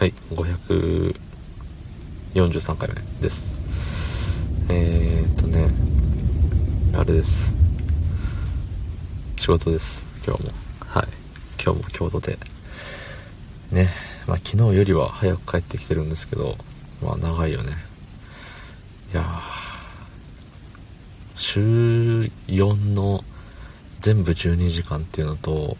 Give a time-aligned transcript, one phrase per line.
[0.00, 1.14] はい543
[2.78, 3.52] 回目です。
[4.70, 5.68] えー、っとね
[6.94, 7.52] あれです。
[9.36, 10.52] 仕事です今日も。
[10.86, 11.08] はい
[11.62, 12.38] 今日も京都で。
[13.72, 13.90] ね
[14.26, 16.56] まあ昨日よりは早く帰ってきてるんですけど
[17.02, 17.72] まあ長いよね。
[19.12, 19.22] いや
[21.34, 21.60] 週
[22.46, 23.22] 4の
[24.00, 25.76] 全部12時間っていうのと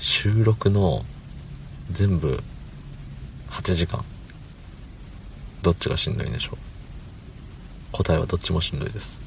[0.00, 1.04] 収録の
[1.92, 2.42] 全部
[3.66, 4.04] 8時間。
[5.62, 6.56] どっちがしんどいんでしょう？
[7.90, 9.20] 答えはどっちもしんどいです。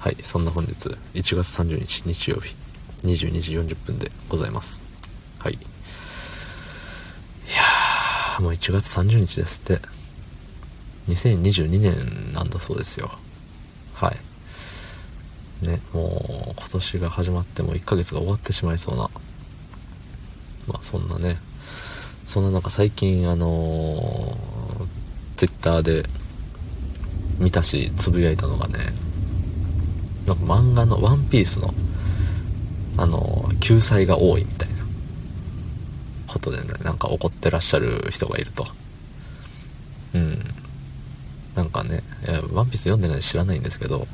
[0.00, 2.56] はいそんな本日1月30日日曜日
[3.04, 4.82] 22時40分でございます。
[5.38, 5.52] はい。
[5.52, 5.56] い
[7.54, 9.78] やーもう1月30日ですって。
[11.08, 13.08] 2022年なんだそうですよ。
[13.94, 14.10] は
[15.62, 15.64] い。
[15.64, 19.08] ねもう今年が始まっても1ヶ月が終わってしまいそうな。
[20.66, 21.38] まあそんなね
[22.30, 24.36] そんな中最近あのー、
[25.36, 26.04] Twitter で
[27.40, 28.78] 見たしつぶやいたのがね
[30.28, 31.74] なんか漫画の「ワンピースの
[32.96, 34.74] あの、救済が多いみたいな
[36.28, 38.68] ことでねなんか怒ってらっしゃる人がいると。
[40.14, 40.38] うん。
[41.56, 42.04] なんかね
[42.52, 44.06] 「ワンピース読んでないで知らないんですけど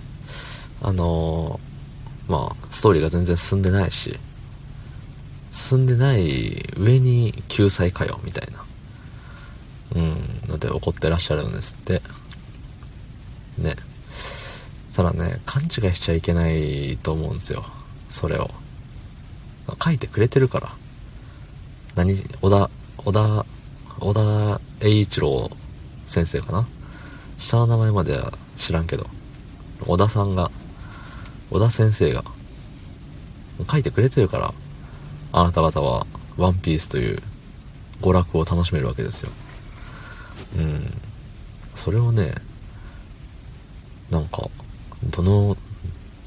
[0.81, 1.61] あの、
[2.29, 4.19] まあストーリーが全然進んでないし
[5.67, 8.65] 進んでない上に救済かよみたいな。
[9.97, 10.15] うん
[10.49, 12.01] ので怒ってらっしゃるんですって。
[13.59, 13.75] ね。
[14.95, 17.65] ただね勘違いしちゃいけないと思うんですよ。
[18.11, 18.49] それを。
[19.83, 20.69] 書いてくれてるから。
[21.97, 23.45] 何小田小田
[23.99, 25.51] 小田栄一郎
[26.07, 26.69] 先生かな？
[27.39, 29.09] 下の名前までは知らんけど。
[29.85, 30.53] 小田さんが
[31.51, 32.23] 小田先生が。
[33.69, 34.55] 書いてくれてるから。
[35.37, 36.07] あなた方は
[36.39, 37.23] ワンピースという
[38.01, 39.31] 娯楽を楽しめるわけですよ。
[40.57, 40.83] うん。
[41.75, 42.33] それをね
[44.11, 44.49] なんか
[45.11, 45.55] どの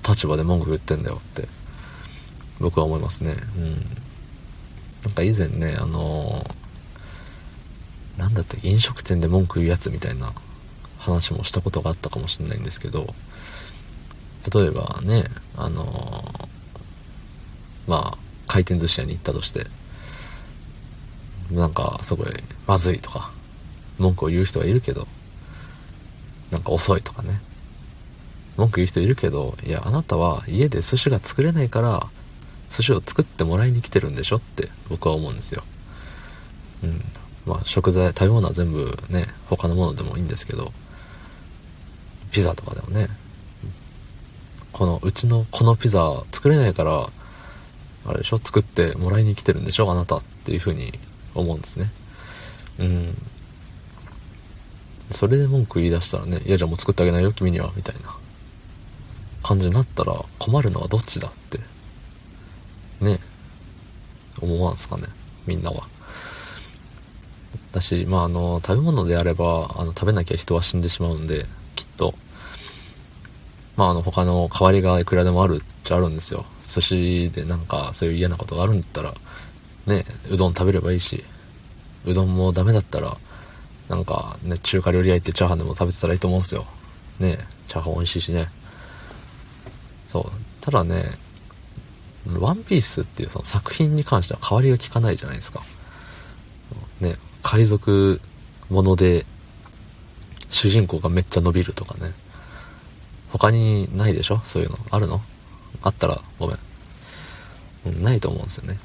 [0.08, 1.48] 立場で文句言ってんだよって
[2.60, 3.36] 僕は思いますね。
[3.58, 3.72] うん。
[5.06, 10.34] なんか以前ねあのー、なんだって飲食店で文句言うやつみたいな
[11.00, 13.08] 話もしたことがあったかもしれないんですけど
[14.54, 15.24] 例えばね
[15.58, 16.48] あのー、
[17.88, 19.68] まあ回転寿司屋に行ったとして
[21.52, 22.28] なんかすごい
[22.68, 23.32] まずいとか
[24.00, 25.08] 文句を言う人はいるけど
[26.52, 27.40] なんか遅いとかね。
[28.58, 32.08] 文句言う人いるけどいやあなたは家で寿司が作れないから
[32.68, 35.64] 寿司を作ってもらいに来てるんでしょって僕は思うんですよ。
[36.84, 37.02] うん。
[37.46, 40.74] まあ食材食べ物は全部ね他のものでもいいんですけど
[42.32, 43.08] ピザとかでもね
[44.74, 47.10] このうちのこのピザ作れないから
[48.06, 48.38] あれでしょ？
[48.38, 49.92] 作ってもらいに来てるんでしょ？
[49.92, 50.94] あなたっていうふうに
[51.36, 51.92] 思うんですね。
[52.80, 53.18] うん。
[55.12, 58.16] それで文句言い出したらねいやじゃあもう作ってあげないよ君にはみたいな
[59.42, 61.60] 感じになったら困るのはどっちだって
[63.04, 63.20] ね
[64.40, 65.04] 思わんすかね？
[65.48, 65.88] みんなは。
[67.72, 71.46] だしまああの食べ物であればあの食べなきゃ人は死んでしまうんで
[71.76, 72.14] きっと。
[73.78, 76.46] まああの他の代わりがいくらでもあるっちゃあるんですよ。
[76.70, 79.14] 寿司でなんかそういう嫌なことがあるんだったら
[79.88, 81.24] ねうどん食べればいいし
[82.06, 83.18] うどんもダメだったら
[83.90, 86.66] なんかね中華料理屋行ってチャーハンでも食べてたらいいと思うんすよ。
[87.20, 87.38] ね
[87.68, 88.48] チャーハン美味しいしね。
[90.08, 90.26] そう。
[90.62, 91.06] ただね
[92.38, 95.62] ワンピースっていうその作品に関しては代わりが効かないじゃないですか。
[97.02, 98.22] ね海賊
[98.70, 99.26] もので
[100.52, 102.14] 主人公がめっちゃ伸びるとかね。
[103.32, 104.40] 他にないでしょ？
[104.46, 104.78] そういうの。
[104.90, 105.22] あるの？
[105.82, 108.04] あったらごめん。
[108.04, 108.78] ないと思うんですよね。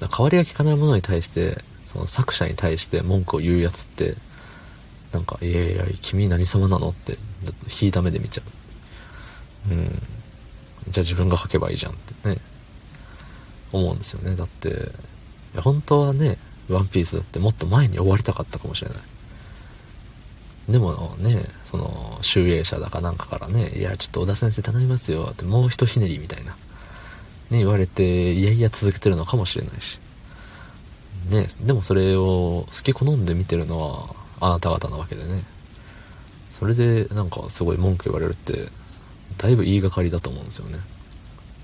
[0.00, 4.14] 代わりが効かないものに対して、その作者に対して文句を言うやつって、
[5.12, 7.18] なんか、いやいや、君何様なのって、
[7.82, 8.42] 引いた目で見ちゃ
[9.68, 9.74] う。
[9.74, 10.02] うん。
[10.88, 12.38] じゃあ自分が書けばいいじゃんってね、
[13.72, 14.36] 思うんですよね。
[14.36, 14.92] だって、
[15.56, 18.98] 本当はね、ワンピースだってもっと前に終わりたかったかもしれない。
[20.70, 26.52] でもね、その、集英社だかなんかからね、いや、ちょっと小田先生頼みますよって、もうひとひねりみたいな、
[27.50, 29.98] ね、言われて、いやいや続けてるのかもしれないし。
[31.28, 35.44] ね、でもそれを好き好んで見てるのはあなた方なわけでね。
[36.52, 38.68] それでなんかすごい文句言われるって、
[39.38, 40.78] だいぶ言いがかりだと思うんですよね。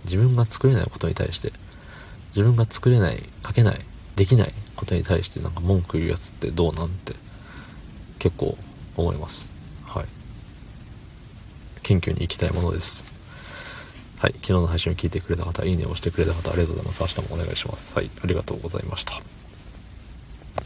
[0.05, 1.53] 自分が作れないことに対して、
[2.29, 3.81] 自分が作れない、書けない、
[4.15, 7.15] できないことに対してなんか文句言うやつってどうなんて
[8.19, 8.57] 結構
[8.97, 9.51] 思います。
[9.85, 10.07] はい。
[11.83, 13.05] 謙虚に行きたいものです。
[14.19, 14.33] はい。
[14.33, 17.01] 昨日の配信を聞いてくれた方、いいねを押してくれた方、ありがとうございます。
[17.01, 17.95] 明日もお願いします。
[17.95, 18.11] はい。
[18.23, 19.46] ありがとうございました。